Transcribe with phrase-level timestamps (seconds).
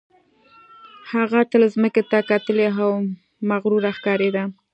[1.11, 2.91] هغه تل ځمکې ته کتلې او
[3.49, 4.43] مغروره ښکارېده